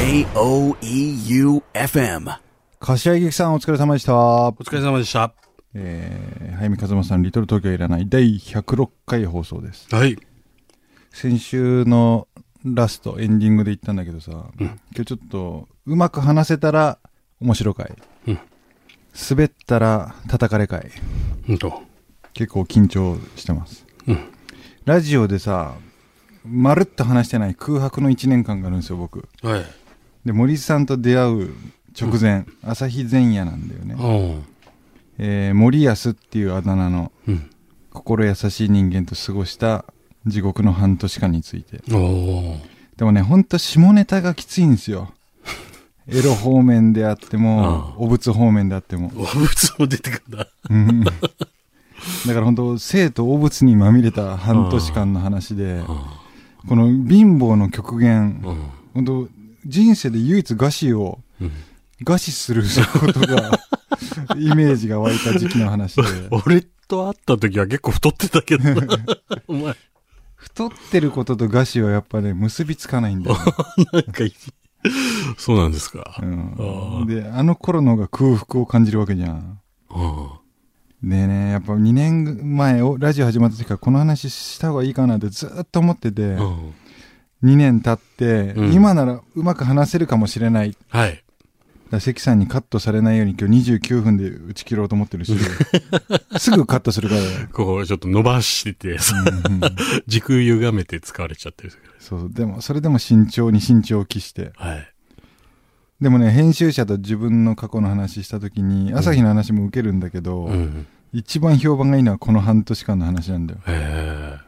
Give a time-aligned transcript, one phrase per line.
[0.00, 0.30] J-O-E-U-F-M
[2.78, 4.14] 柏木劇さんお疲れ様でした。
[4.14, 5.34] お疲れ様でした。
[5.74, 9.92] えー、早見和馬さん、リトル東京いらない第106回放送です。
[9.92, 10.16] はい。
[11.10, 12.28] 先週の
[12.64, 14.30] ラスト、エンディングで言ったんだけどさ、
[14.60, 17.00] 今日ちょっと、うまく話せたら
[17.40, 17.96] 面白回。
[18.28, 18.38] うん
[19.30, 20.92] 滑ったら叩かれ回。
[21.48, 21.82] うんと。
[22.34, 23.84] 結構緊張してます。
[24.06, 24.32] うん。
[24.84, 25.74] ラジオでさ、
[26.44, 29.28] まるっと話してない空白の1年間があるんですよ、僕。
[29.42, 29.64] はい。
[30.28, 31.54] で、森さんと出会う
[31.98, 33.94] 直前、朝日前夜なんだよね。
[33.98, 34.44] うん。
[35.16, 37.50] えー森安っていうあだ名のうん。
[37.90, 39.86] 心優しい人間と過ごした
[40.26, 41.78] 地獄の半年間について。
[41.78, 45.14] でもね、ほんと下ネタがきついんですよ。
[46.06, 49.10] エロ方面であってもあ、お仏方面であっても。
[49.16, 50.46] お仏も出てくるんだ。
[50.68, 51.10] うんだ
[52.34, 55.80] から本当生とお仏にまみれた半年間の話で、
[56.68, 58.56] この貧乏の極限、うん。
[58.92, 59.28] 本当
[59.68, 61.52] 人生で唯一餓死を、うん。
[62.04, 62.62] 餓死する
[63.00, 63.50] ことが、
[64.38, 66.02] イメージが湧いた時期の話で。
[66.30, 68.86] 俺と会った時は結構太ってたけどな。
[69.46, 69.76] お前、
[70.36, 73.42] 太ってることと餓死はやっぱね、結びつかないんだよね、
[73.92, 74.24] なんか。
[75.36, 76.18] そうなんですか。
[76.22, 77.04] うあん。
[77.06, 79.60] ーで、あの頃の方が空腹を感じるわけじゃん。
[79.90, 81.10] うん。
[81.10, 86.74] でね、やっぱ2年前、おラジオ始まった時からこの話した方がいいかなってずっと思ってて、うん。
[87.42, 90.76] 2年経って、うん今ならうまく話せるかもしれない。
[90.88, 91.22] はい。
[91.90, 95.34] ら関さんにカットされないように今日29分で打ち切ろうと思ってるし、
[96.38, 97.22] すぐカットするから。
[97.48, 99.60] こう、ちょっと伸ばしてて、さうんうん
[100.06, 101.72] 時空歪めて使われちゃってる。
[101.98, 104.52] そう、でも、それでも慎重に慎重を期して。
[104.56, 104.92] はい。
[106.00, 110.86] でもね、編集者と自分の過去の話した時に、朝日の話も受けるんだけど、うん。
[111.12, 113.60] 一番評判がいいのはこの半年間の話なんだよ。
[113.66, 114.38] へ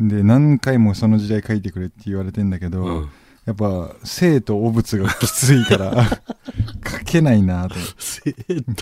[0.00, 2.68] で、何回もその時代書いてくれって言われてんだけえ。
[2.68, 3.10] ど、うん。
[3.46, 6.04] やっぱ、生とお仏がきついから、
[6.86, 7.74] 書けないなと。
[7.98, 8.32] 生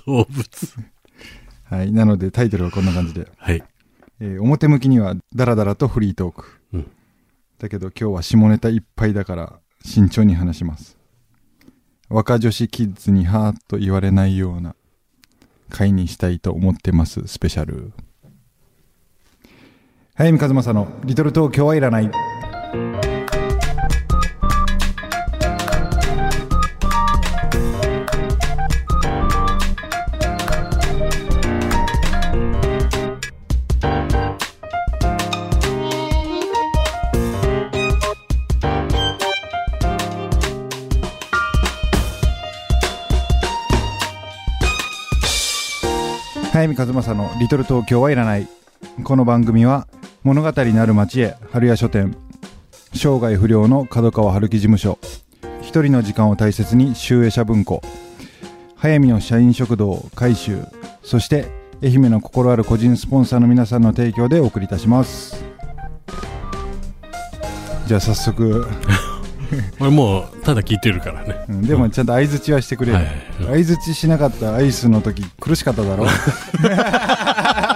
[0.06, 0.74] 動物。
[1.64, 1.92] はい。
[1.92, 3.28] なので、タイトルはこんな感じで。
[3.36, 3.62] はい。
[4.20, 6.60] えー表向きには、ダラダラとフリートーク。
[6.72, 6.86] うん
[7.58, 10.98] だけど、今日は下ネタいっぱいだから、慎重に話します。
[12.10, 14.76] 若女子キッズにはーっと言われないような
[15.70, 17.92] 回にしたいと思ってます、スペシャル。
[20.18, 22.10] 早見和正のリトル東京はいらない。
[46.50, 48.48] 早見和正のリトル東京はいらない。
[49.04, 49.86] この番組は
[50.26, 52.16] 物語なる町へ春屋書店、
[52.92, 54.98] 生涯不良の角川春樹事務所、
[55.62, 57.80] 一人の時間を大切に集英社文庫、
[58.74, 60.64] 早見の社員食堂改修、
[61.04, 61.46] そして
[61.80, 65.44] 愛媛の心ある個人スポンサーの皆さんの提供でお送りいたします。
[67.86, 68.66] じゃあ早速、
[69.78, 71.44] 俺もう、ただ聞いてるからね。
[71.48, 72.98] うんでもちゃんと相づちはしてくれる。
[72.98, 73.06] はい
[73.38, 76.08] 相づちしなかったアイスの時苦しかっただろ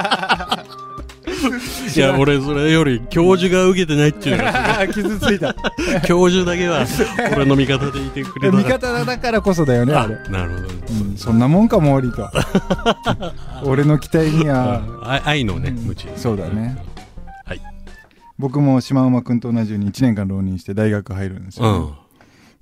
[1.94, 5.54] いや、俺、それより、教授が受けてないっていうのが、 傷ついた。
[6.06, 6.86] 教授だけは、
[7.34, 8.64] 俺の味方でいてくれた味。
[8.64, 10.14] 方だからこそだよね、あれ。
[10.14, 10.74] あなるほどね。
[11.02, 12.28] うんそんなもんか、毛利と。
[13.64, 16.06] 俺の期待には、あ愛のね、無知。
[16.16, 16.78] そうだね。
[17.44, 17.60] はい。
[18.38, 21.96] 僕も島馬くんと同じように1年間浪人して大学入るんですうよ、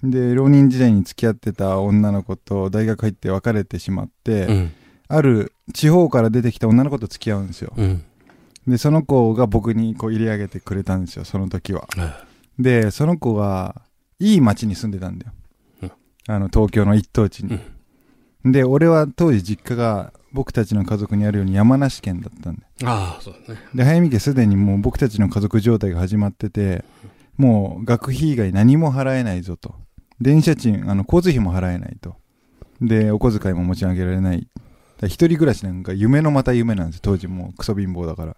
[0.02, 0.10] ん。
[0.10, 4.72] で、浪人時代に付き合ってた女の子と大学入って別れてしまって、うん。
[5.08, 7.72] ある地方から出てきた女の子と付き合うんですよ。
[7.76, 8.02] うん。
[8.68, 11.88] で、その子が僕にこう入れ上げてくれたんですよ、その時は。
[11.96, 12.24] は
[12.58, 13.82] で、その子が、
[14.20, 15.32] いい町に住んでたんだよ。
[15.82, 15.92] うん
[16.26, 17.58] あの、東京の一等地に。
[18.44, 22.68] で、俺は当時実家が僕たちの家族にあるように山梨県だったんだよ。
[22.84, 23.60] ああ、そうだね。
[23.74, 26.84] で、早見家すでにもう僕たちの家族状態が始まってて、
[27.38, 29.74] もう学費以外何も払えないぞと。
[30.20, 32.16] 電車賃、あの、交通費も払えないと。
[32.82, 34.46] で、お小遣いも持ち上げられない。
[35.04, 38.36] 一人暮らしなんか夢のまた夢なんです当時もうクソ貧乏だから。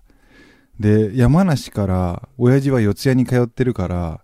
[0.81, 4.21] で、山梨から、親父は四谷に通ってるから、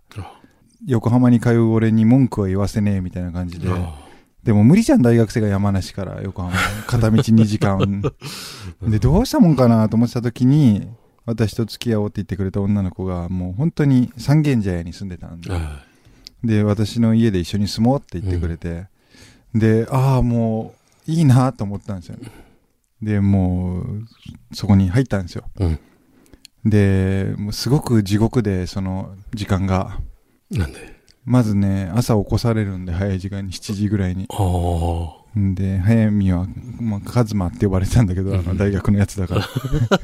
[0.87, 3.69] 横浜に通う俺に文句は言わせねえみたいな感じで。
[3.71, 3.95] あ
[4.43, 6.57] でも無理じゃん、大学生が山梨から横浜。
[6.87, 8.01] 片道2時間。
[8.81, 10.87] で、どうしたもんかなと思ってた時に、
[11.25, 15.49] 私と付き合おうって言ってくれた女の子が、もう本当に三軒茶屋に住んでたんで。
[15.51, 15.83] あ
[16.43, 18.87] で、私の家で一緒に住もうって言ってくれて。
[19.53, 20.73] で、ああ、も
[21.07, 22.17] う、いいなと思ったんですよ。
[23.01, 24.07] で、もう、
[24.53, 25.43] そこに入ったんですよ。
[25.59, 25.79] うん。
[26.69, 29.99] で、もうすごく地獄で、その時間が。
[30.51, 30.97] なんで？
[31.25, 34.27] まずね、朝起こされるんで、早い時間に、7時ぐらいに。
[35.35, 36.47] で、早見は、
[36.79, 39.47] まあ、カズマって呼ばれてたんだけど、あの、大学のやつだから。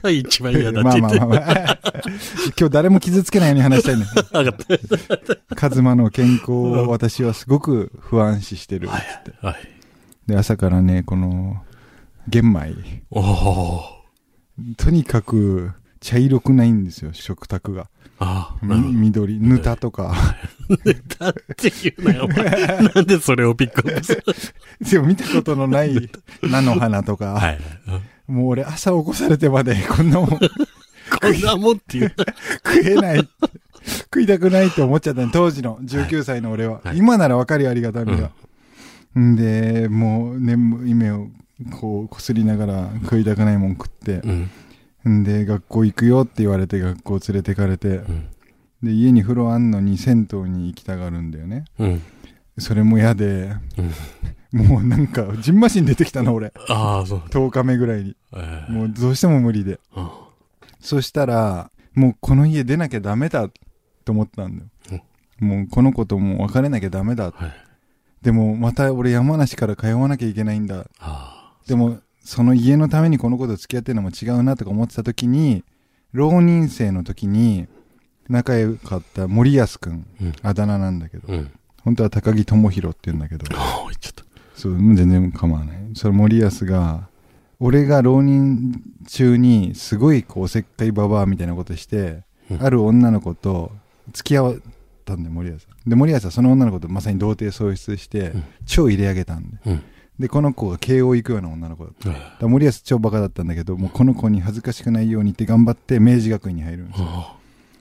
[0.04, 0.10] あ。
[0.12, 1.20] 一番嫌だっまあて言って。
[1.20, 1.80] まあまあまあ。
[2.60, 4.06] 今日誰も傷つけないように話したいね。
[4.34, 5.56] わかった。
[5.56, 8.90] カズマの健康を私はすごく不安視してる。
[8.90, 8.94] つっ
[9.24, 9.34] て。
[9.42, 9.56] はい。
[10.28, 11.64] で、朝からね、この、
[12.28, 13.04] 玄米。
[13.12, 13.82] おお。
[14.78, 15.72] とにかく、
[16.04, 17.90] 茶色くないんですよ、食卓が。
[18.20, 18.66] ああ。
[18.66, 20.14] 緑、ぬたとか。
[21.18, 22.44] だって言うなよ、お前。
[22.94, 24.16] なんでそれをピックアップす
[24.84, 24.92] る？
[24.92, 26.10] でも見たことのない
[26.42, 27.34] 菜の花とか。
[27.34, 27.60] はい。
[27.88, 30.40] うんもう俺朝起こされてまでこんなもんこん
[31.42, 32.16] なもんっていう。
[32.66, 33.30] 食えない。
[34.06, 36.80] 食いたくないって思っちゃったね当時の19歳の俺は。
[36.84, 38.32] はい今ならわかるよ、ありがたみが。
[39.20, 41.28] んで、もう眠い目を
[41.72, 44.22] こうこすりながら食いたくないもん食って。
[44.24, 44.50] うん。
[45.10, 47.88] んで、学校行くよって言われて学校連れてかれて。
[47.88, 48.28] うん。
[48.84, 51.66] で、家に風呂あんのに銭湯に行きたがるんだよね。
[51.80, 52.02] うん。
[52.58, 53.92] それも嫌で、うん
[54.54, 56.54] もうなんか、ジンマシン出てきたの俺。
[56.70, 57.20] ああ、そう。
[57.22, 58.16] 10日目ぐらいに。
[58.36, 59.80] ええもうどうしても無理で。
[59.96, 60.10] うん
[60.80, 63.48] そしたら、もうこの家出なきゃダメだ
[64.04, 64.64] と思ったんだ
[64.96, 65.04] よ。
[65.40, 67.32] もうこの子ともう別れなきゃダメだ。
[67.32, 67.52] はい。
[68.22, 70.86] でもまた俺山梨から通わなきゃいけないんだ。
[71.00, 75.64] あでもその家のためにこの子と付き合ってるのも違うなとか思ってた時に、
[76.14, 77.68] 浪人生の時に
[78.30, 81.36] 仲良かった森安くん、うんあだ名なんだけど、あ。
[81.36, 81.52] うん。
[81.84, 83.46] 本当は高木智弘って言うんだけど。
[84.56, 85.78] そう、全然構わない。
[85.96, 87.10] それ森安が、
[87.60, 93.72] 俺が浪人中にすごいこうおせっかいババアみたいなことして、うんある女の子と
[94.12, 94.56] 付き合っ
[95.06, 95.68] たんだよ、森安。
[95.88, 99.58] で、森安はその女の子とまさに童貞喪失して、うん超入れ上げたんで。
[100.24, 100.28] うん。
[100.28, 102.10] で、この子が慶応行くような女の子だった。
[102.10, 107.08] だかあら森安超バカだったんだけど、もうこの子に恥ずかしくないようにって頑張って明治学院に入るんですよ。
[107.10, 107.36] あ。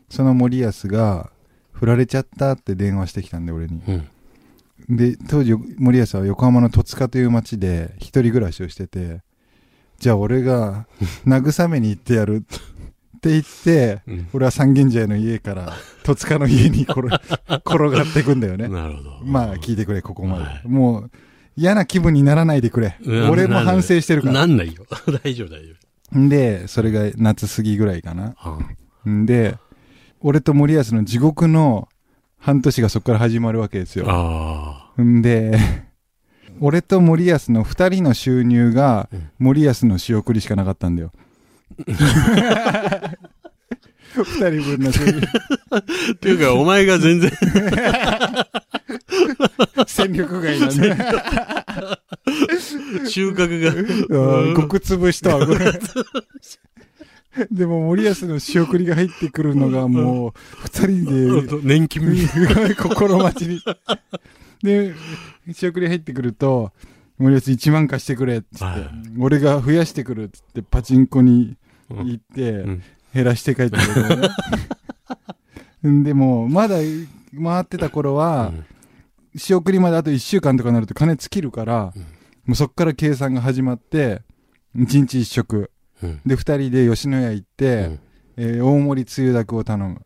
[0.09, 1.31] その森安が、
[1.73, 3.83] 振られちゃったって電話してきたんで、俺に。
[3.89, 4.97] うん。
[4.97, 9.23] で、当時、森安は横浜の戸塚という町で一人暮らしをしてて、
[9.99, 10.87] じゃあ俺が
[11.27, 14.29] 慰めに行ってやるって言って、うん。
[14.33, 15.73] 俺は三軒茶屋の家から
[16.03, 17.01] 戸塚の家に転
[17.65, 18.69] 転がっていくんだよね。
[19.25, 20.45] まあ聞いてくれ、ここまで。
[20.45, 21.11] はいもう
[21.57, 22.97] 嫌な気分にならないでくれ。
[23.05, 24.35] うん俺も反省してるから。
[24.35, 24.85] なんないよ。
[25.25, 28.35] 大丈夫、大丈んで、それが夏過ぎぐらいかな。
[29.09, 29.57] んで、
[30.21, 31.89] 俺と森安の地獄の
[32.39, 34.05] 半年がそこから始まるわけですよ。
[34.09, 34.91] あ。
[35.01, 35.59] んで、
[36.61, 41.13] 俺と森安の二人の収入がうん森安の仕送りしかなかったんだよ。
[44.15, 44.25] 二
[44.61, 45.21] 人分の収入。
[46.13, 47.31] っていうか、お前が全然、
[49.87, 50.97] 戦力外なんで。
[53.09, 55.73] 収穫が、うん極潰したわ、これ。
[57.51, 60.33] でも森安の仕送りが入ってくるのがもう、
[60.65, 62.29] 二人で、年金み
[62.77, 63.63] 心待ちに。
[64.63, 64.95] で、
[65.53, 66.73] 仕送り入ってくると、
[67.19, 71.57] 森安1万貸してくれっつって、はい俺が増やしてくるっつってパチンコに
[71.91, 72.83] うん行って、うん
[73.13, 74.21] 減らして帰ってくる、
[75.83, 76.05] ね。
[76.05, 76.77] でも、まだ
[77.43, 78.53] 回ってた頃は、
[79.37, 82.03] 仕送りまであと1週間とかになると金尽きるから、うん
[82.45, 84.23] もうそっから計算が始まって、
[84.75, 85.71] 1日1食。
[86.03, 86.21] うん。
[86.27, 88.01] で、2人で吉野家行って、
[88.37, 90.03] えー大盛りつゆだくを頼む。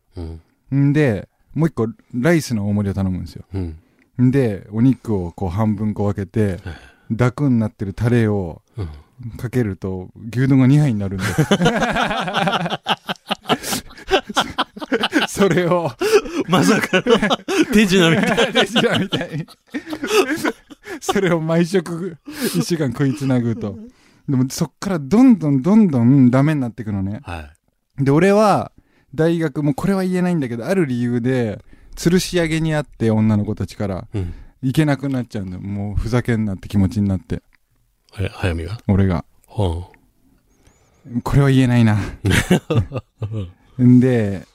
[0.71, 0.93] うん。
[0.93, 3.45] で、もう一個、ライスの大盛りを頼むんですよ。
[4.19, 4.31] うん。
[4.31, 6.59] で、お肉をこう半分こう分けて、
[7.11, 8.89] ダクになってるタレをうん。
[9.37, 11.41] かけると、牛丼が2杯になるんです。
[15.37, 15.91] それを、
[16.49, 17.17] まさかの
[17.71, 18.53] 手品みたい。
[18.53, 19.45] 手品みたいに。
[20.99, 22.17] それを毎食、
[22.55, 23.77] 一週間食いつなぐと。
[24.27, 27.19] でも、そっからどんどんどんどんダメになっていくのね。
[27.23, 27.51] は
[27.99, 28.71] で、俺は、
[29.13, 31.63] 大学、もうこれは言えないんだけど、ある理由で、
[31.95, 34.17] 吊るし上げにあって、女の子たちから、い。
[34.17, 34.33] うん。
[34.63, 35.61] 行けなくなっちゃうんだよ。
[35.61, 37.43] もう、ふざけんなって気持ちになって、
[38.19, 38.79] え、早見が？
[38.87, 39.23] 俺が。
[39.47, 39.87] は
[41.23, 41.97] これは言えないな。
[43.81, 44.45] んで、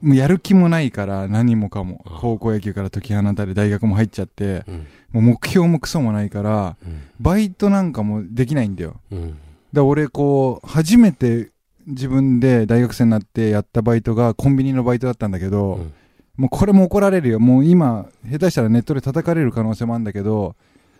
[0.00, 2.18] もうやる気もないから、何もかもあ。
[2.20, 4.86] 高校野球から解き放たれ、大学も入っちゃって、うん。
[5.12, 7.02] もう目標もクソもないから、うん。
[7.20, 9.00] バイトなんかもできないんだよ。
[9.10, 9.38] うん。
[9.72, 11.50] だ俺こう、初めて
[11.86, 15.92] 自分で大学生になってやったバイトがコンビニのバイトだったんだけど、うん
[16.36, 17.40] もうこれも怒られるよ。
[17.40, 20.54] もう今、下手したらネットで叩かれる可能性もあるんだけど、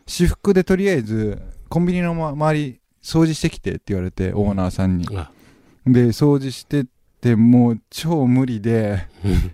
[0.06, 5.06] 私服でとりあえず、コンビニのま周り掃除してきてって言われて、オーナーさんに。
[5.14, 5.30] あ、
[5.86, 6.86] で、掃除して
[7.32, 9.52] って、もう超無理で、うん。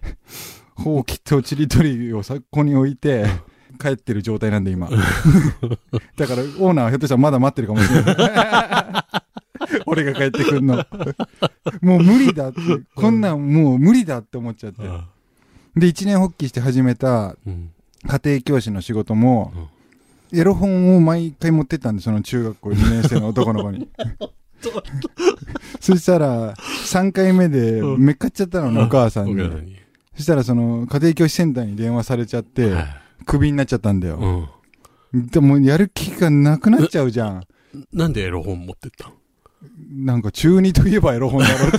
[0.74, 3.26] ほうきとちりとりをそこに置いて、
[3.80, 4.88] 帰ってる状態なんで今。
[6.16, 9.82] だから、オーナーはひょっとしたらまだ待ってるかもしれない。
[9.86, 10.84] 俺が帰ってくんの。
[11.80, 12.60] もう無理だって、
[12.94, 14.82] こんなんもう無理だって思っちゃって。
[14.86, 15.08] あ
[15.76, 17.70] で、一年発起して始めたうん。
[18.04, 19.52] 家庭教師の仕事も、
[20.32, 23.88] エロ本を毎回持ってったんで、その中学校2年生の男の子に。
[25.82, 29.76] そしたら、3回目でうんめっかっちゃったのね、お母さんに。
[30.16, 32.86] そしたら、その、家庭教師センターに電話されちゃって、はい
[33.24, 34.48] クビになっちゃったんだよ。
[35.12, 35.28] うん。
[35.28, 37.46] でも、やる気がなくなっちゃうじゃん。
[37.92, 39.14] なんでエロ本持ってったの
[39.92, 41.78] なんか、中二といえばエロ本だろうって。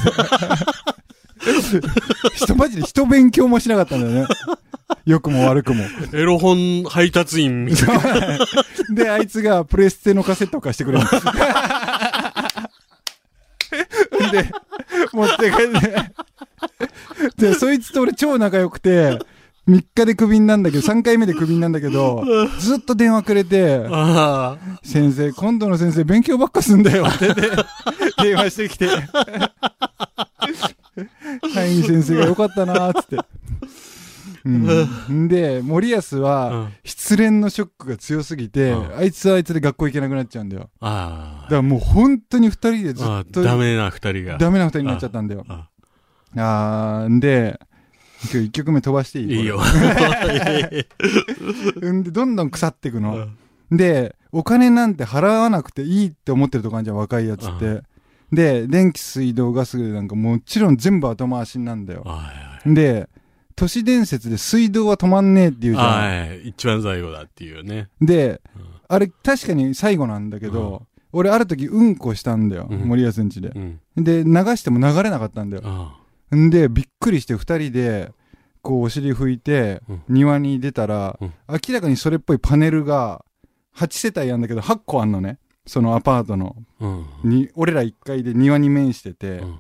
[2.36, 4.28] 人マジで人勉強もしなかったんだよね。
[5.06, 5.84] 良くも悪くも。
[6.14, 8.40] エロ本配達員みたい
[8.96, 11.06] で、あいつがプレステのカセットを貸してくれる
[15.12, 15.82] 持って帰っ
[17.38, 17.48] て。
[17.50, 19.20] で、そいつと俺超仲良くて、
[19.68, 22.24] 3日でクビになんだけど、3回目でクビになんだけど、
[22.60, 23.82] ずっと電話くれて。
[24.84, 27.34] 先生、今度の先生勉強ばっかすんだよって
[28.22, 28.88] 電話してきて。
[31.56, 33.18] はい、先生がよかったなーっつって。
[34.46, 34.50] う
[35.14, 40.70] ん、で、森保うはん、失恋のショックが強すぎて、うんあいつはあいつで学校行けなくなっちゃうんだよ。
[40.82, 43.18] あだからもう本当に二人でずあ。
[43.18, 44.38] あっとダメな二人が。
[44.38, 45.46] ダメな二人になっちゃったんだよ。
[45.48, 45.70] あ
[46.36, 47.60] あーんで、
[48.32, 49.40] 今日一曲目飛ばしていい？
[49.40, 49.60] いいよ。
[51.82, 53.28] うんで、どんどん腐っていくの。
[53.72, 57.82] で、お金なんて払わなくていいって思ってるとこあるじゃん、若いやつって。
[58.32, 62.02] で、電気、水道、ガスなんかもちろん全部後回しなんだよ。
[62.04, 62.16] はい
[62.68, 62.76] はい。
[62.76, 63.10] で、
[63.56, 65.88] 都市伝説で水道は止まんねえって言うじゃん。
[65.88, 66.50] はい。
[66.50, 67.90] 一番最後だっていうね。
[68.02, 73.50] で、うんあれ確かに最後なんだけど、俺ある時うんこしたんだよ、うん森保んちで。
[73.50, 73.80] うん。
[73.96, 75.64] で、流しても流れなかったんだよ。
[75.66, 78.12] あんで、びっくりして二人で、
[78.62, 83.24] こうお尻拭いて、うん庭に出たら、うん明らかにそれっぽいパネルが、
[83.76, 85.40] 8世帯やんだけど、8個あんのね。
[85.66, 86.56] そのアパートの。
[87.24, 89.60] に、俺ら1階で庭に面してて、うん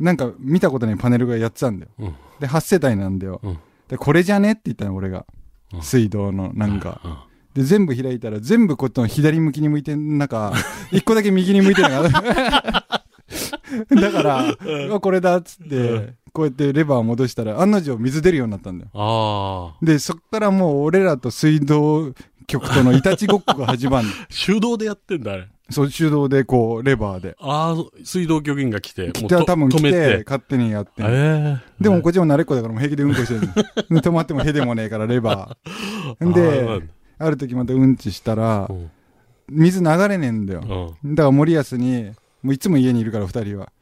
[0.00, 2.14] なんか見たことないパネルが8つあんだよ。
[2.42, 2.48] うん。
[2.48, 3.40] で、8世帯なんだよ。
[3.42, 3.58] うん
[3.88, 5.26] で、これじゃねって言ったの、俺が。
[5.74, 7.00] うん水道の、なんか。
[7.04, 7.16] うん。
[7.54, 10.52] で、全部開いたら、全部こっちの左向きに向いてん中、
[10.92, 12.08] 一個だけ右に向いてるのが。
[13.90, 18.90] だから、これだっつって、うんこうやってレバー戻したら、案の定水出るようになったんだよ。
[18.94, 19.84] ああ。
[19.84, 22.14] で、そっからもう俺らと水道
[22.46, 24.12] 局とのいたちごっこが始まるの。
[24.46, 25.48] 手動でやってんだ、あれ。
[25.72, 27.36] そう、手動でこう、レバーで。
[27.40, 29.10] ああ、水道局員が来て。
[29.12, 30.24] 来多分来て、。
[30.26, 31.82] 勝手にやってええ。
[31.82, 33.40] でもこっちも慣れっこだからもう平気でうんこしてる
[34.00, 36.32] 止まってもへでもねえからレバー。
[36.32, 36.82] で、
[37.18, 38.90] ある時またうんちしたらう、ん。
[39.48, 40.94] 水流れねえんだよ。
[41.02, 41.14] うん。
[41.14, 42.12] だから森保に、
[42.42, 43.72] もういつも家にいるから二人は。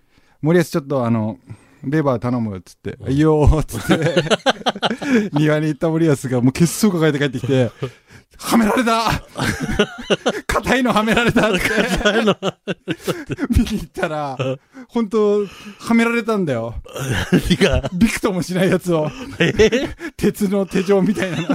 [0.42, 1.38] 森保ちょっとあの、
[1.84, 4.22] レバー頼むっつって、いいよーっつって、
[5.32, 7.70] 庭に行った森保がもう結束抱えて帰ってきて、
[8.42, 9.22] はめられた
[10.46, 11.60] 硬いのはめられたって。
[13.50, 14.36] 見に行ったら、
[14.88, 15.44] 本当
[15.78, 16.74] はめられたんだよ。
[17.30, 19.10] 何が、びくともしないやつを。
[19.38, 19.94] ええ？
[20.16, 21.48] 鉄の手錠みたいなの。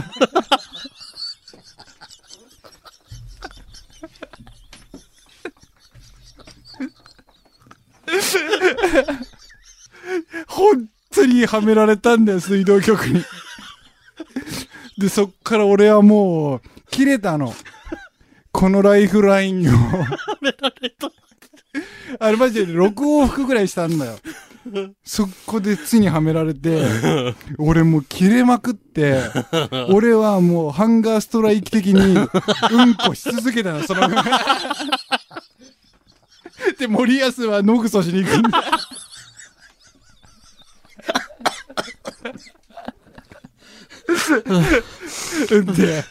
[10.47, 13.25] 本当にはめられたんだよ、水道局に。
[14.97, 16.61] で、そっから俺はもう、
[16.95, 17.53] 切れたの。
[18.53, 19.71] このライフラインを。
[22.19, 24.17] あれマジで6往復ぐらいしたんだよ。
[25.03, 26.85] そこでついにはめられて、
[27.57, 29.23] 俺もう切れまくって、
[29.89, 32.15] 俺はもうハンガーストライキ的に
[32.71, 34.15] うんこし続けたの、その分。
[36.79, 38.63] で、森保は野ぐそしに行くんだ。
[45.75, 46.03] で、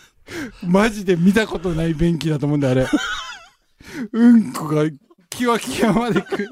[0.62, 2.86] マジで見たことない便器だと思うんだよ、あれ。
[4.12, 4.84] うんこが
[5.30, 6.48] キワキワまでく、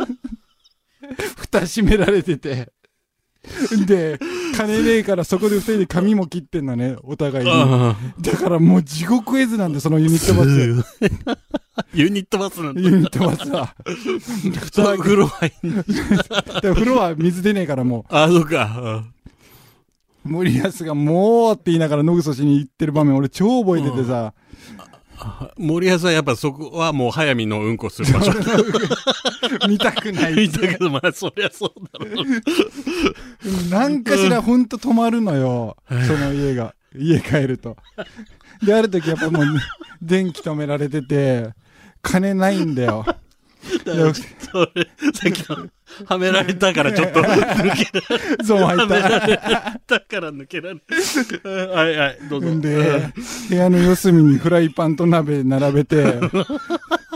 [1.37, 2.73] 蓋閉められてて。
[3.87, 4.21] で、
[4.57, 7.50] 金ねえからそこで二人で髪も切ってんのね、お互いに。
[7.52, 10.50] あだからもう地獄絵図なんで、そのユニットバス。
[11.95, 12.81] ユニットバスなんだ。
[12.81, 13.75] ユニットバスは。
[14.73, 19.05] そう風呂入んので風呂は水出ねえからもあ、そうか。
[20.25, 24.35] う、森保がもうって言いながら野ぐそしに行ってる場面俺超覚えててさ、
[25.57, 28.33] 森保はやっぱそこはもう早見のうんこする場所。
[29.69, 33.71] 見たくない見たけど、まあそりゃそうだろう。
[33.71, 36.75] なんかしらほんと止まるのよ、その家が。
[36.97, 37.76] 家帰ると。
[38.64, 39.45] で、ある時やっぱもう、
[40.00, 41.50] 電気止められてて、
[42.02, 43.05] 金ないんだよ。
[43.85, 44.23] だそ
[44.75, 45.69] れ、さっきの、
[46.06, 49.37] はめられたからちょっと抜 けゾーンはめら入っれ
[49.87, 50.82] たから抜けられる。
[51.75, 52.61] はいはい、どうぞ。
[52.61, 53.12] で、
[53.49, 56.20] 部屋の四隅にフライパンと鍋並べて、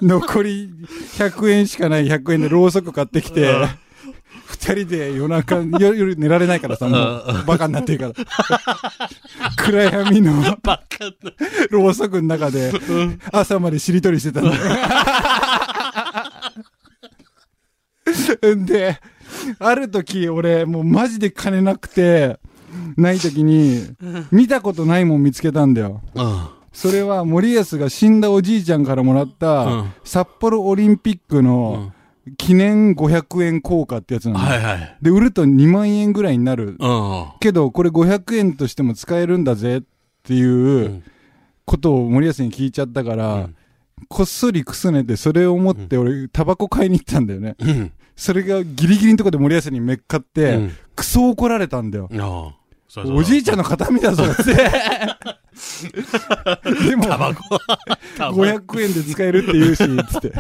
[0.03, 0.71] 残り
[1.19, 3.67] 100円しかない100円でろうそく買ってきて、
[4.47, 9.51] 二人で夜中、夜夜寝られないからさ、もう、バカになってるから。
[9.57, 11.11] 暗闇のバカな。
[11.71, 12.73] ろうそくの中で、
[13.33, 14.57] 朝までしりとりしてたんだよ。
[18.55, 18.99] ん で、
[19.59, 22.39] ある時、俺、もうマジで金なくて、
[22.97, 23.85] ない時に、
[24.31, 26.01] 見たことないもん見つけたんだよ。
[26.15, 26.47] うん。
[26.73, 31.93] それは森保が死んだおじいちゃんからもらった、うん札幌オリンピックの
[32.37, 34.97] 記念500円硬貨ってやつなんだよ、はいはい。
[35.01, 36.77] で、売ると2万円ぐらいになる。
[36.79, 37.27] うん。
[37.41, 39.83] けど、これ500円としても使えるんだぜっ
[40.23, 41.03] ていう
[41.65, 43.56] ことを森保に聞いちゃったから、うん
[44.09, 47.57] こっそりくすねて、それを持って俺、タバコ買いに行ったんだよね。
[47.59, 47.93] うん。
[48.15, 52.09] それがギリギリのとこで森保にめっかって、うんクソ怒られたんだよ。
[52.13, 52.57] ああ。
[52.89, 54.45] そうそうおじいちゃんの形見だぞって。
[56.89, 57.59] でも、タバコ。
[58.17, 59.85] タバコ500円で使えるって言うし、つ
[60.19, 60.33] って。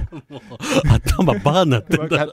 [0.89, 2.27] 頭バーになってんだ。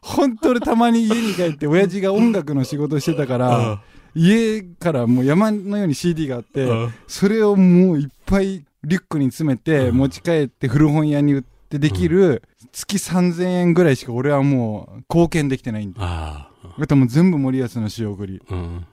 [0.00, 3.80] 本当俺たまに家に帰って、親父が音楽の仕事してたから、
[4.16, 16.00] 家からもう山のように CD があって、うんそれをもういっぱいリュックに詰めて、うん持ち帰って古本屋に売ってできる、月3000円ぐらいしか俺はもう貢献できてないんだ。
[16.02, 16.48] あ
[16.78, 18.42] あともう全部森保の仕送り。
[18.48, 18.54] あ。
[18.54, 18.86] うん。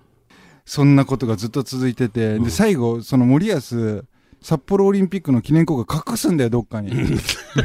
[0.65, 3.60] そんなことがずっと続いてて、うんで、最後、その森保、
[4.41, 6.91] 札幌オリンピックの記念硬貨隠すんだよ、どっかに。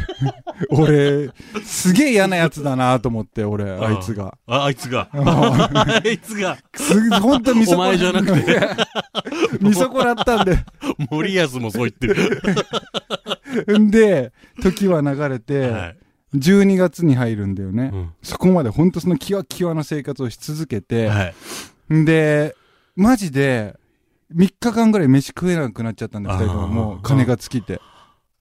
[0.71, 1.31] 俺、
[1.63, 4.37] すげえ嫌なやつだなと思って、俺、あいつが。
[4.47, 5.09] あ、あいつが。
[5.13, 6.57] あいつが。
[6.75, 8.61] す本当見損お前じゃなくて。
[9.61, 10.65] 見損なったんで。
[11.11, 13.79] 森保もそう言ってる。
[13.79, 14.33] んで、
[14.63, 15.97] 時は流れて、はい。
[16.35, 17.91] 12月に入るんだよね。
[17.93, 21.33] うんそこまで本当そのキワキワな生活をし続けて、は
[21.91, 21.95] い。
[21.95, 22.55] んで、
[22.97, 23.77] マジで、
[24.35, 26.69] 3日間ぐらい飯食えなくなっちゃったんだよ、二人とも。
[26.69, 27.81] もう金が尽きて。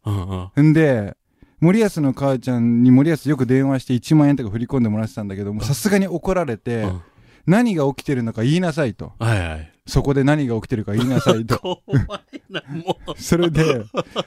[0.05, 1.15] うんで、
[1.59, 7.01] 森保の母ちゃんに森保よく電話して1万円とか振り込んでもらってたんだけど、もうさすがに怒られて、うん
[7.45, 9.11] 何が起きてるのか言いなさいと。
[9.19, 9.72] はいはい。
[9.85, 11.57] そこで何が起きてるか言いなさいと。
[11.85, 13.21] 怖いな、もう。
[13.21, 13.83] それで、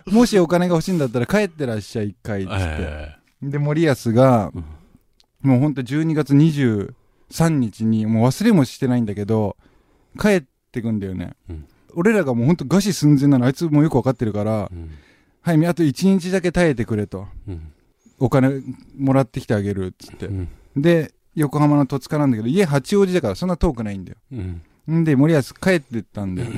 [0.07, 2.57] もしお金が欲しいんだったら帰ってらっしゃい、一回、つって。
[2.59, 4.65] えで、森保が、うん
[5.43, 9.57] もうほんと12月23日に、もう忘れもしてないんだけど、
[10.19, 11.35] 帰ってくんだよね。
[11.49, 11.65] うん
[11.99, 14.91] 俺らがもうほんと餓死寸前なの、あいつもよくわかってるからえ、うん
[15.41, 17.27] はい、あと1日だけ耐えてくれと。
[17.49, 17.73] うん
[18.19, 18.63] お金
[18.97, 20.31] もらってきてあげる、つってう。
[20.33, 24.19] んで、横浜の戸塚なんだけど、家八王子だからそんな遠くないんだよ。
[24.89, 26.51] うんんで、森保帰ってったんだよ。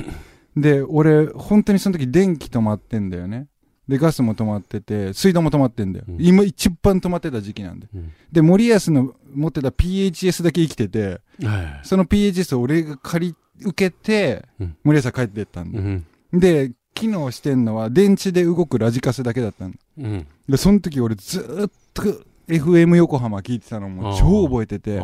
[0.55, 3.47] で、俺、本当にその時電気止まってんだよね。
[3.87, 6.05] で、ガスも止まってて、水道も止まってんだよ。
[6.07, 7.87] うん今一番止まってた時期なんで。
[7.93, 15.83] うんで、森保の持ってた PHS だけ生きてて、はいその PHS を俺が借り、受けてうん、森保は帰ってったんだよ。
[15.83, 16.05] うん
[16.39, 19.77] で、機能してんのは電池で動くラジカセだけだったんだ。
[19.97, 22.03] うんで、その時俺ずーっと
[22.47, 25.01] FM 横浜聞いてたのも超覚えてて。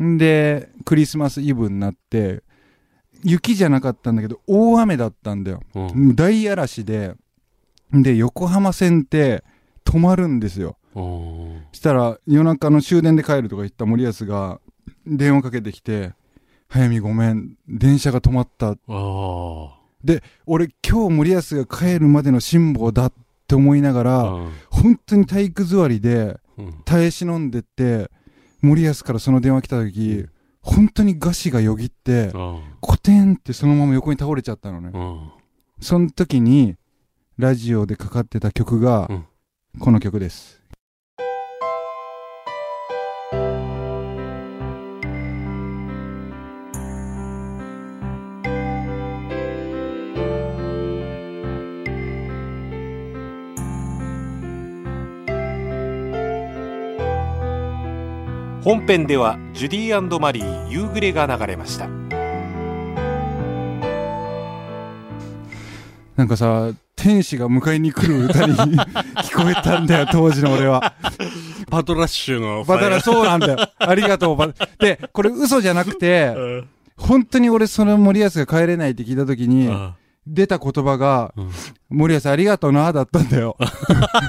[0.00, 2.42] あんで、クリスマスイブになって、
[3.22, 5.60] 雪じゃなかったんだけど、大雨だったんだよ。
[5.74, 7.14] あうん大嵐で、
[7.92, 9.44] で、横浜線って
[9.84, 10.76] 止まるんですよ。
[11.72, 14.60] したら、夜中の終電で帰るとか言った森保が、
[15.06, 16.12] 電話かけてきて、
[16.68, 18.70] 早見ごめん、電車が止まった。
[18.70, 19.68] あー
[20.46, 23.12] 俺、今日森保が帰るまでの辛抱だっ
[23.46, 26.36] て思いながら、あ本当に体育座りで
[26.84, 28.10] 耐え忍んでって、
[28.64, 30.26] 森保からその電話来た時、
[30.60, 34.90] 本当に餓死がよぎって、あコテンってそのまま横に倒れちゃったのね。
[34.90, 35.28] ー
[35.80, 36.76] その時に、
[37.36, 39.26] ラジオでかかってた曲がうん、
[39.80, 40.62] この曲です。
[58.64, 61.86] 本編ではジュディマリー夕暮れが流れました。
[66.16, 70.94] なんかさ、天使が迎えに来る歌に 聞こえたんだよ、当時の俺は。
[71.68, 73.58] パトラッシュのバタラ、そうなんだよ。
[73.78, 74.48] ありがとう、バ
[74.78, 76.68] で、これ嘘じゃなくて、うん。
[76.96, 79.92] 本当に俺その森保が帰れないって聞いた時に、あ
[80.26, 81.50] 出た言葉が、うん。
[81.90, 83.56] 森保ありがとうな、だったんだよ。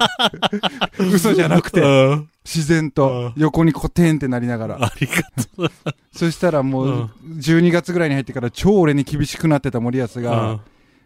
[1.00, 2.30] 嘘じゃなくて、うん。
[2.44, 4.78] 自然と横にコテンってなりながら。
[4.86, 5.24] ありが
[5.58, 5.94] とう。
[6.12, 10.60] そしたらもう、12月ぐらいに入ってから超俺に厳しくなってた森保が、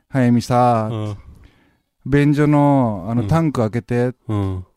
[0.10, 1.18] 早見さ、うん。
[2.06, 3.28] 便所のあのうん。
[3.28, 4.14] タンク開けてっ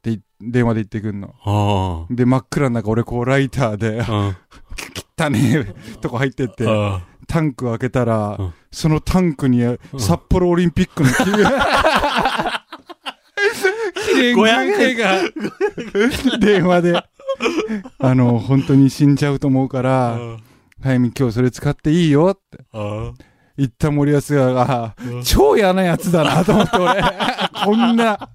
[0.02, 1.34] て電話で言ってくんの。
[1.44, 4.02] あで、真っ暗の中俺こうライターで、
[5.18, 7.00] 汚ねえとこ入ってって、あ
[7.32, 8.54] タンク開けたら、うん。
[8.70, 9.62] そのタンクに
[9.96, 11.30] 札幌オリンピックの記記
[14.20, 16.36] 念500が。
[16.38, 17.02] 電話で。
[17.98, 20.18] あの、本当に死んじゃうと思うから、
[20.82, 22.64] 早見今日それ使っていいよって。
[22.74, 23.12] あ
[23.56, 24.20] 言った森保
[24.54, 25.22] が、うん。
[25.22, 27.02] 超嫌なやつだなと思って俺、
[27.64, 28.28] こんな、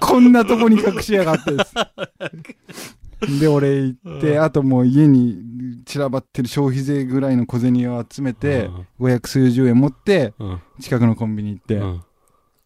[0.00, 1.74] こんなとこに隠しやがってです。
[3.40, 10.60] で、俺行って、うんあともう家に散らばってる消費税ぐらいの小銭を集めて、500数十円持って、うん。
[10.80, 12.02] 近くのコンビニ行って、うん。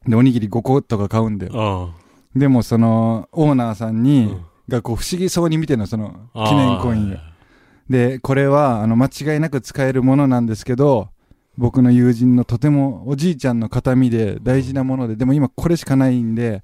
[0.07, 1.53] で、おにぎり5個とか買うんだよ。
[1.55, 1.95] あ
[2.37, 4.01] でもその、オーナーさんあ。
[4.01, 4.37] に、
[4.69, 7.21] がこう不思議そうに見てるの、その、記念コインが。
[7.89, 11.09] で、これは、あの、間違いなく使えるものなんですけど、
[11.59, 16.63] 僕の友人のとてもおじいちゃんの形見で大事なもので、でも今これしかないんで、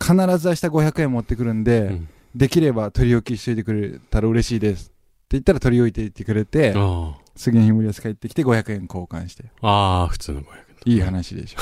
[0.00, 4.86] 必ず明日500円持ってくるんで、うんできれば取り置きしといてくれたら嬉しいです。
[4.86, 4.92] って
[5.30, 9.44] 言ったら取り置いていってくれて、あ次の日森安帰ってきて500円交換して。
[9.60, 9.68] あ。
[9.68, 10.44] ああ、普通の500
[10.86, 11.58] いい話でしょ。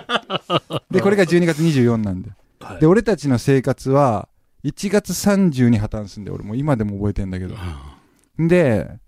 [0.90, 2.30] で、これが12月24なんで。
[2.70, 2.80] 円。
[2.80, 4.28] で、俺たちの生活は、
[4.64, 7.54] 1月30に破綻すんで、俺もう今でも覚えてんだけど。
[7.56, 7.96] あ
[8.38, 8.98] で、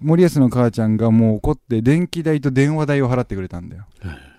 [0.00, 3.86] 森保の母ちゃんがもう怒って電気代と電話代を払ってくれたんだよ。
[4.00, 4.35] はい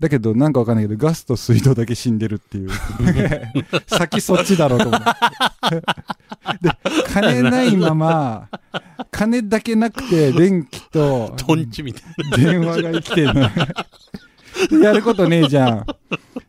[0.00, 2.70] だけど、なんかわかんないけど、ガスと水道だけ死んでるっていう。
[3.86, 5.06] 先そっちだろうと思って。
[6.66, 6.70] で、
[7.12, 8.48] 金ないまま、
[9.10, 13.50] 金だけなくて、電気とトンチみたい電話が生きてるの。
[14.70, 15.86] でやることねえじゃん。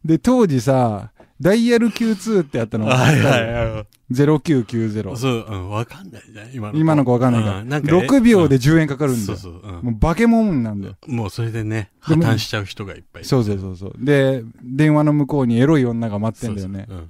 [0.04, 2.86] で、当時さ、ダイヤル Q2 ってあったの。
[2.86, 2.96] な。
[2.96, 3.86] はいはいはい。
[4.12, 5.16] 0990。
[5.16, 6.80] そう、うん、わかんないじゃん、今の子。
[6.80, 7.60] 今の子わかんないから。
[7.60, 9.38] うんなんか6秒でうん10円かかるんだよ。
[9.38, 9.70] そうそう。
[9.70, 10.96] うんもう化け物なんだよ。
[11.08, 13.30] もうそれでね、破綻しちゃう人がいっぱいいる。
[13.30, 13.94] そうそうそうそう。
[13.98, 16.86] で、電話の向こうにエロい女が待ってんだよね。
[16.88, 17.08] そうそう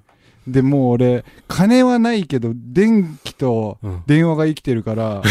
[0.47, 5.21] で、もう俺、金はないけど、電気とうんうん電話が生きてるから、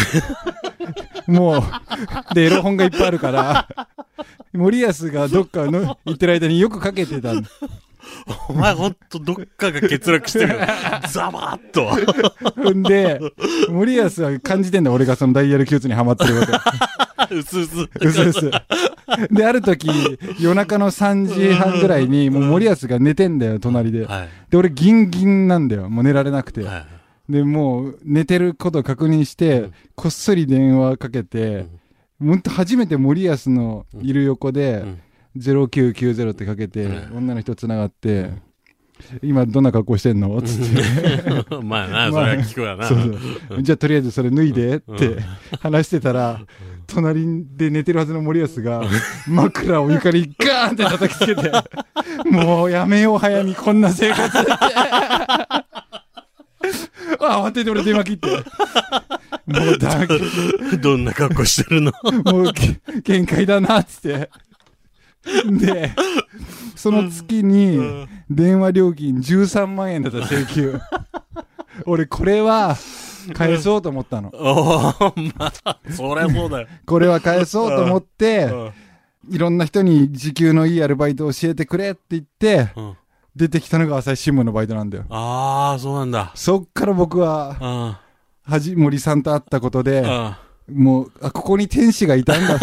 [1.27, 3.69] もう、で、エロ本がいっぱいあるから、
[4.53, 7.49] 森保がどっかの行ってる間によくかけてたんだ。
[8.49, 10.61] お前ほんとどっかが欠落してるよ。
[11.11, 11.91] ザバーッと。
[12.63, 13.21] ほんで、
[13.69, 17.35] 森保は感じてんだ、俺がそのダイヤル Q2 にハマってること。
[17.37, 17.89] うすうす。
[18.01, 18.51] うすうす。
[19.31, 19.89] で、ある時、
[20.39, 24.07] 夜中の3時半ぐらいに、もう森保が寝てんだよ、隣で。
[24.07, 24.29] はい。
[24.51, 25.89] で、俺ギンギンなんだよ。
[25.89, 26.63] もう寝られなくて。
[26.63, 26.79] は
[27.29, 27.33] い。
[27.33, 31.67] で、もう寝てることを確認して、うんこっそり電話かけて、
[32.19, 34.99] ほんと初めて森保のいる横で、うん
[35.37, 38.31] 0990ってかけて、うん女の人繋がって、
[39.23, 40.41] 今どんな格好してんの？
[40.43, 40.67] つっ
[41.49, 41.57] て。
[41.63, 42.87] まあな、それは聞くわな。
[42.87, 43.63] そうそう。
[43.63, 45.17] じゃあとりあえずそれ脱いでっうんて
[45.61, 46.41] 話してたら、
[46.87, 48.83] 隣で寝てるはずの森保が
[49.29, 51.51] 枕を床にガーンって叩きつけて、
[52.31, 54.53] もうやめよう早見こんな生活って。
[54.53, 55.65] あ
[57.47, 58.29] 慌てて俺電話切って。
[59.47, 60.07] もうだめ、
[60.79, 61.93] どんな格好してるの？
[62.25, 64.31] もうげ限界だなっつって。
[65.59, 65.93] で、
[66.77, 70.81] その月に電話料金13万円だった請求。
[71.87, 72.77] 俺これは
[73.35, 74.31] 返そうと思ったの。
[74.35, 76.69] おー、まあ、そりゃそうだよ。
[76.87, 78.71] これは返そうと思って、うん
[79.29, 82.97] いろんな人に時給のいいアルバイトを教えてくれって言って、うん
[83.37, 85.05] 出てきたのが朝日新聞のバイトなんだよ。
[85.09, 86.33] ああ、そうなんだ。
[86.35, 88.01] そっから僕は、あ
[88.43, 90.41] はじ森さんと会ったことで、あ。
[90.69, 92.59] もう、あ、ここに天使がいたんだ。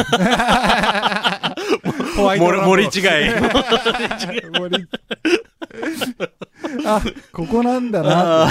[2.17, 3.03] ホワイトランボ森森違い。
[4.59, 4.87] 森
[6.85, 7.01] あ、
[7.31, 8.49] ここなんだなあ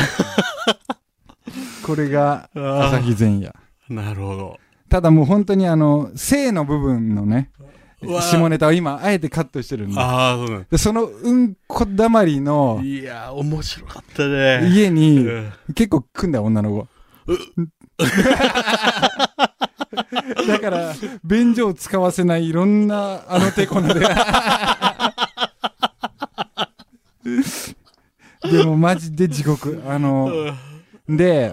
[1.84, 3.54] これが朝日前夜。
[3.90, 4.58] ーなるほど。
[4.88, 7.50] ただもう本当にあの、性の部分のね、
[8.02, 10.00] 下ネタを今、あえてカットしてるんで。
[10.00, 14.68] ああ、そうなんでそのうんこだまりのいやー、面白かったね。
[14.70, 16.88] 家にうん結構来んだよ、女の子。
[20.46, 20.94] だから、
[21.24, 24.00] 便所を使わせないいろんなあの手こので。
[28.50, 29.82] でもマジで地獄。
[29.86, 30.30] あの、
[31.08, 31.52] で、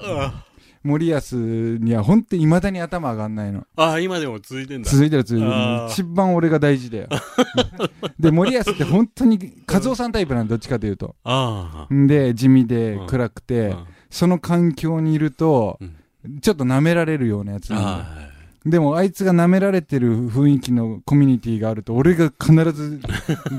[0.83, 3.65] 森保には本当に未だに頭上がんないの。
[3.75, 4.89] ああ、今でも続いてんだ。
[4.91, 5.53] 続いてる続いてる
[5.89, 7.07] 一番俺が大事だよ。
[8.19, 11.15] で、森保って本当に、和夫さんタイプなんだ、どっちかというと。
[11.23, 13.41] あで、地味でうん暗くあ。
[13.41, 15.79] て、うんその環境にいると、
[16.41, 18.33] ちょっと舐められるようなやつなんだよあ
[18.65, 23.01] でも、あいつが舐められてる雰囲気のコミュニティがあると、俺が必ず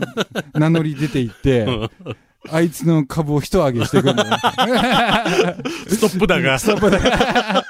[0.55, 1.66] 名乗り出ていって、
[2.50, 4.31] あいつの株を一上げしてくるんだよ。
[4.33, 6.59] ー ストップだが。
[6.59, 7.64] ストップだ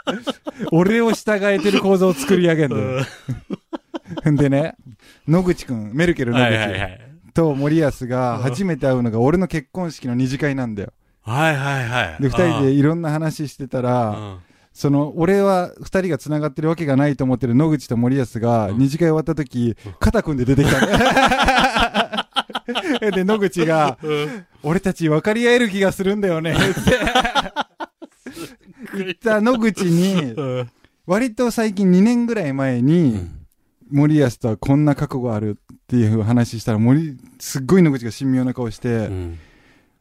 [0.70, 3.06] 俺を従えてる構造を作り上げるんだよ。
[4.36, 4.76] でね、
[5.26, 6.98] 野口くん、メルケル野はいはいは口い。
[7.34, 10.92] と森保が初めて会うのが俺の結婚式の二次会なんだよ。
[11.22, 12.22] はいはいはい。
[12.22, 14.38] で、二人でいろんな話してたら、あ
[14.74, 18.78] その、俺は二人が繋がってるわけがないと思ってる野口と森保が、うん。
[18.78, 20.80] 二次会終わった時、肩組んで出てきた。
[23.00, 23.10] の。
[23.14, 24.46] で、野口が、うん。
[24.64, 26.52] 俺たち分かり合える気がするんだよね。
[26.52, 26.56] っ
[28.96, 30.70] て行った野口に、うん。
[31.06, 33.30] 割と最近2年ぐらい前に、
[33.92, 39.38] 森保とはこんな過去があるっていう話したら、森、すっごい野口が神妙な顔して、うん。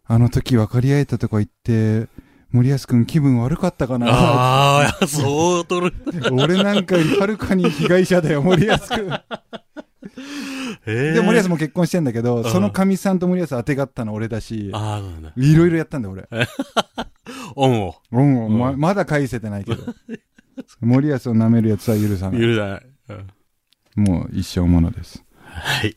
[0.06, 2.08] あの時分かり合えたとか言って、
[2.54, 5.94] 森保くん気分悪かったかなああ、そう取る。
[6.32, 9.12] 俺なんかよりはるかに被害者だよ、森保くん。
[10.86, 14.72] えで、森保も結婚してんだけど、んそのかみさんと森保当てがったの俺だし。
[15.36, 16.28] いろいろやったんだよ、俺。
[17.56, 17.96] オンを。
[18.12, 19.84] うん、うんままだ返せてないけど。
[20.80, 22.42] 森保を舐めるやつは許さない。
[22.42, 22.86] 許さない。
[23.10, 23.28] うん
[23.96, 25.24] もう一生ものです。
[25.44, 25.96] はい。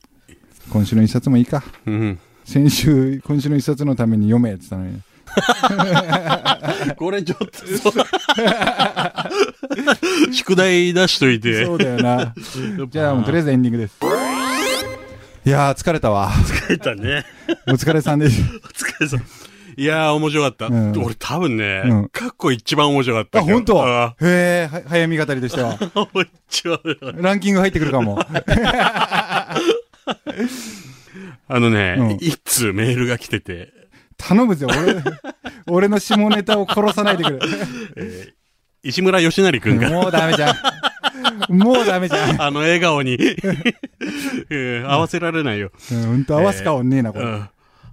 [0.71, 1.65] 今週の一冊もいいか。
[1.87, 2.19] うん。
[2.45, 5.01] 先週、今週の一冊のために読めって言ったのに。
[6.97, 7.93] これちょっと、
[10.33, 11.65] 宿題出しといて。
[11.65, 12.35] そうだよな。
[12.89, 13.99] じゃあ、もうとりあえずエンディングです。
[15.45, 16.33] いやー、疲れたわ。
[16.69, 17.25] 書いたね。
[17.69, 18.43] お疲れさんです。
[18.43, 19.23] お疲れ様。
[19.79, 20.67] いやー、面白かった。
[20.69, 23.43] うん俺多分ね、うん過去一番面白かったあ。
[23.43, 23.85] 本当？
[23.85, 25.79] あへえ、は早見語りとしては。
[27.21, 28.19] ランキング入ってくるかも。
[31.49, 33.73] あのね、うん一通メールが来てて、
[34.17, 35.03] 頼むぜ、俺、
[35.69, 37.39] 俺の下ネタを殺さないでくれ。
[37.97, 38.37] えー
[38.83, 41.53] 石村義成くんが、もうダメじゃん。
[41.53, 42.41] もうダメじゃん。
[42.41, 43.19] あの笑顔に、え
[44.85, 45.73] ー合わせられないよ。
[45.91, 47.25] うん、ほんと合わす顔ねえな、これ。
[47.25, 47.49] うん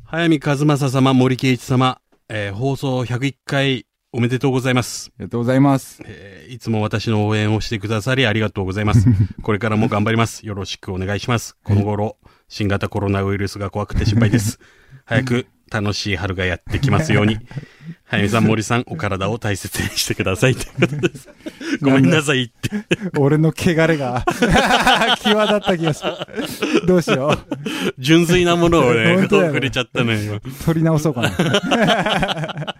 [0.05, 5.09] 早見和正様、森圭一様、えー放送101回おめでとうございます。
[5.17, 6.03] ありがとうございます。
[6.05, 9.07] えーいつも私の応援をしてくださりありがとうございます。
[9.41, 10.45] これからも頑張ります。
[10.45, 11.55] よろしくお願いします。
[11.63, 14.59] この頃、新型コロナウイルスが怖くて心配です。
[15.05, 17.37] 早く楽しい春がやってきますように。
[18.05, 20.55] 早見さん、森さん、お体を大切にしてください。
[20.55, 21.29] ということです。
[21.81, 22.69] ごめんなさいって。
[23.17, 24.23] 俺の汚れが、
[25.21, 26.85] 際立った気がする。
[26.85, 27.37] どうしよう。
[27.97, 30.39] 純粋なものをね触れちゃったのよ。
[30.65, 32.75] 取り直そうかな。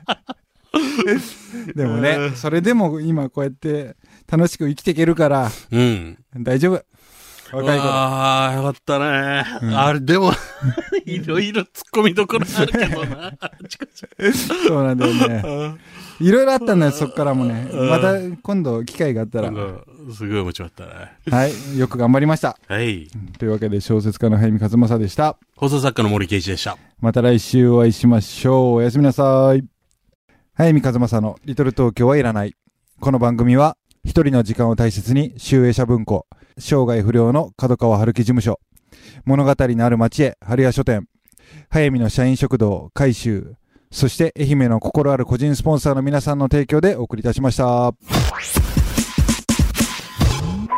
[1.76, 3.96] でもね、それでも今こうやって
[4.32, 6.18] 楽しく生きていけるから、うん。
[6.38, 6.86] 大丈夫。
[7.54, 7.90] 若い頃。
[7.90, 9.46] ああ、よかったね。
[9.76, 10.32] あれ、でも、
[11.06, 13.34] いろいろ突っ込みどころあるけどな。
[14.68, 15.76] そうなんだよね。
[16.20, 17.68] いろいろあったんだよ、そっからもね。
[17.72, 19.50] うんまた今度機会があったら。
[19.50, 21.38] うんすごい面白かったね。
[21.38, 21.78] はい。
[21.78, 22.58] よく頑張りました。
[22.68, 23.08] はい。
[23.38, 25.38] というわけで小説家の早見和正でした。
[25.56, 26.78] 放送作家の森圭一でした。
[27.00, 28.74] また来週お会いしましょう。
[28.76, 29.64] おやすみなさい。
[30.56, 32.56] 早見和正のリトル東京はいらない。
[33.00, 38.60] この番組は、一人の時間を大切に、集英社文庫、生涯不良の角川春樹事務所、
[39.26, 41.08] 物語のある町へ、春屋書店、
[41.70, 43.56] 早見の社員食堂、改修、
[43.92, 47.94] そして愛媛の心ある個人スポンサーの皆さんの提供でお送りいたしました。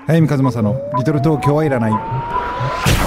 [0.06, 1.92] 早見和正のリトル東京はいらない。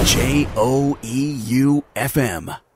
[0.05, 2.68] J O E U F M.